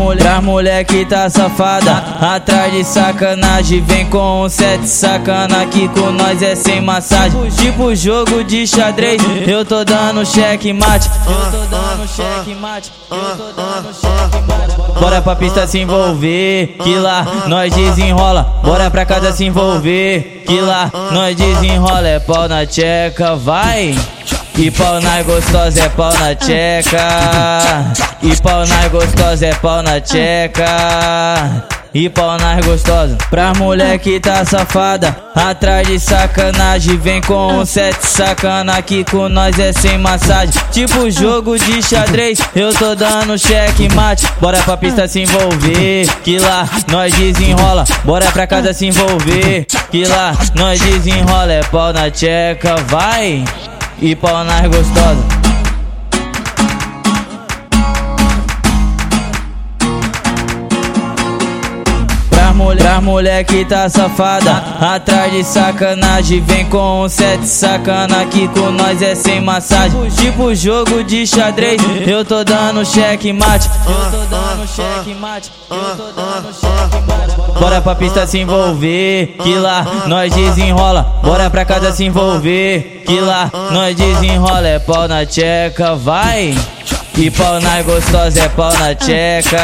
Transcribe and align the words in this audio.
mulher, 0.00 0.22
pra 0.22 0.40
mulher 0.40 0.84
que 0.84 1.04
tá 1.04 1.28
safada, 1.28 1.92
atrás 2.20 2.72
de 2.72 2.82
sacanagem, 2.84 3.82
vem 3.82 4.06
com 4.06 4.44
um 4.44 4.48
sete 4.48 4.88
sacana 4.88 5.62
aqui 5.62 5.88
com 5.88 6.10
nós 6.10 6.42
é 6.42 6.56
sem 6.56 6.80
massagem. 6.80 7.50
Tipo 7.50 7.94
jogo 7.94 8.42
de 8.42 8.66
xadrez, 8.66 9.20
eu 9.46 9.64
tô 9.64 9.84
dando 9.84 10.24
cheque 10.24 10.72
mate, 10.72 11.10
eu 11.26 11.50
tô 11.50 11.66
dando 11.66 12.08
cheque 12.08 12.54
mate, 12.54 12.90
eu 13.10 13.36
tô 13.36 13.52
dando 13.52 13.94
cheque 13.94 14.46
mate. 14.48 15.00
Bora 15.00 15.20
pra 15.20 15.36
pista 15.36 15.66
se 15.66 15.78
envolver, 15.78 16.76
que 16.82 16.94
lá 16.96 17.44
nós 17.46 17.72
desenrola. 17.74 18.60
Bora 18.62 18.90
pra 18.90 19.04
casa 19.04 19.32
se 19.32 19.44
envolver, 19.44 20.44
que 20.46 20.60
lá 20.60 20.90
nós 21.12 21.36
desenrola. 21.36 22.08
É 22.08 22.18
pau 22.18 22.48
na 22.48 22.66
tcheca, 22.66 23.36
vai. 23.36 23.94
E 24.60 24.70
pau 24.70 25.00
na 25.00 25.22
gostosa 25.22 25.84
é 25.84 25.88
pau 25.88 26.12
na 26.18 26.34
tcheca. 26.34 26.98
E 28.22 28.36
pau 28.42 28.66
na 28.66 28.88
gostosa 28.88 29.46
é 29.46 29.54
pau 29.54 29.82
na 29.82 29.98
tcheca. 30.02 31.66
E 31.94 32.10
pau 32.10 32.36
nas 32.36 32.66
gostosa. 32.66 33.16
Pra 33.30 33.54
mulher 33.54 33.98
que 33.98 34.20
tá 34.20 34.44
safada 34.44 35.16
Atrás 35.34 35.88
de 35.88 35.98
sacanagem 35.98 36.96
Vem 36.98 37.20
com 37.20 37.54
um 37.54 37.66
sete 37.66 38.06
sacana 38.06 38.76
Aqui 38.76 39.02
com 39.02 39.28
nós 39.28 39.58
é 39.58 39.72
sem 39.72 39.98
massagem. 39.98 40.54
Tipo 40.70 41.10
jogo 41.10 41.58
de 41.58 41.82
xadrez 41.82 42.38
Eu 42.54 42.72
tô 42.74 42.94
dando 42.94 43.36
cheque 43.36 43.92
mate. 43.92 44.24
Bora 44.40 44.58
pra 44.62 44.76
pista 44.76 45.08
se 45.08 45.20
envolver 45.20 46.06
Que 46.22 46.38
lá 46.38 46.68
nós 46.88 47.12
desenrola. 47.14 47.84
Bora 48.04 48.30
pra 48.30 48.46
casa 48.46 48.72
se 48.72 48.86
envolver 48.86 49.64
Que 49.90 50.04
lá 50.04 50.36
nós 50.54 50.78
desenrola. 50.78 51.54
É 51.54 51.62
pau 51.64 51.92
na 51.92 52.10
tcheca, 52.10 52.76
vai 52.86 53.42
e 54.00 54.16
pau 54.16 54.44
nas 54.44 54.66
gostosas. 54.66 55.39
Mulher, 62.60 62.82
pra 62.82 63.00
mulher 63.00 63.44
que 63.44 63.64
tá 63.64 63.88
safada, 63.88 64.62
atrás 64.80 65.32
de 65.32 65.42
sacanagem, 65.42 66.40
vem 66.42 66.66
com 66.66 67.04
um 67.04 67.08
sete 67.08 67.46
sacana 67.46 68.20
aqui 68.20 68.46
com 68.48 68.70
nós 68.70 69.00
é 69.00 69.14
sem 69.14 69.40
massagem. 69.40 70.08
Tipo 70.10 70.54
jogo 70.54 71.02
de 71.02 71.26
xadrez, 71.26 71.80
eu 72.06 72.24
tô 72.24 72.44
dando 72.44 72.84
cheque 72.84 73.32
mate, 73.32 73.68
eu 73.86 74.10
tô 74.10 74.26
dando 74.26 74.68
cheque 74.68 75.14
mate, 75.14 75.50
eu 75.70 75.96
tô 75.96 76.12
dando 76.12 76.52
cheque 76.52 77.06
mate. 77.06 77.60
Bora 77.60 77.80
pra 77.80 77.94
pista 77.94 78.26
se 78.26 78.38
envolver, 78.38 79.36
que 79.42 79.54
lá 79.54 80.04
nós 80.06 80.32
desenrola. 80.32 81.20
Bora 81.22 81.48
pra 81.50 81.64
casa 81.64 81.92
se 81.92 82.04
envolver, 82.04 83.02
que 83.06 83.20
lá 83.20 83.50
nós 83.72 83.96
desenrola. 83.96 84.66
É 84.66 84.78
pau 84.78 85.08
na 85.08 85.24
tcheca, 85.24 85.94
vai. 85.94 86.54
E 87.16 87.30
pau 87.30 87.60
na 87.60 87.82
gostosa 87.82 88.40
é 88.40 88.48
pau 88.48 88.72
na 88.78 88.94
tcheca. 88.94 89.58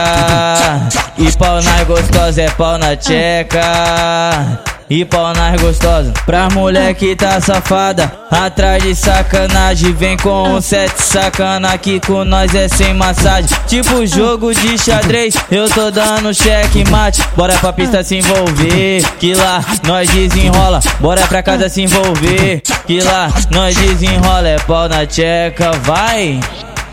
E 1.18 1.32
pau 1.36 1.62
na 1.62 1.84
gostosa 1.84 2.42
é 2.42 2.50
pau 2.50 2.76
na 2.76 2.96
tcheca. 2.96 4.60
E 4.88 5.04
pau 5.04 5.34
nas 5.34 5.60
gostosas 5.60 6.12
Pra 6.24 6.48
mulher 6.48 6.94
que 6.94 7.16
tá 7.16 7.40
safada 7.40 8.12
Atrás 8.30 8.80
de 8.80 8.94
sacanagem 8.94 9.92
Vem 9.92 10.16
com 10.16 10.48
um 10.48 10.60
sete 10.60 11.02
sacana 11.02 11.72
Aqui 11.72 11.98
com 11.98 12.24
nós 12.24 12.54
é 12.54 12.68
sem 12.68 12.94
massagem. 12.94 13.50
Tipo 13.66 14.06
jogo 14.06 14.54
de 14.54 14.78
xadrez 14.78 15.34
Eu 15.50 15.68
tô 15.68 15.90
dando 15.90 16.32
cheque 16.32 16.88
mate. 16.88 17.20
Bora 17.36 17.54
pra 17.58 17.72
pista 17.72 18.04
se 18.04 18.16
envolver 18.16 19.02
Que 19.18 19.34
lá 19.34 19.64
nós 19.84 20.08
desenrola. 20.08 20.78
Bora 21.00 21.26
pra 21.26 21.42
casa 21.42 21.68
se 21.68 21.82
envolver 21.82 22.60
Que 22.86 23.00
lá 23.00 23.28
nós 23.50 23.74
desenrola. 23.74 24.48
É 24.48 24.58
pau 24.60 24.88
na 24.88 25.04
tcheca, 25.04 25.72
vai 25.82 26.38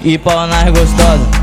E 0.05 0.17
pau 0.17 0.45
nas 0.47 0.69
gostosas 0.69 1.42